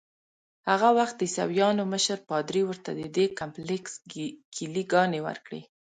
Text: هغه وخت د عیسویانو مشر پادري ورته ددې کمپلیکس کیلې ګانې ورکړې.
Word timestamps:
هغه 0.69 0.89
وخت 0.97 1.15
د 1.17 1.21
عیسویانو 1.27 1.83
مشر 1.93 2.17
پادري 2.29 2.61
ورته 2.65 2.89
ددې 3.01 3.25
کمپلیکس 3.39 3.93
کیلې 4.55 4.83
ګانې 4.91 5.19
ورکړې. 5.27 5.61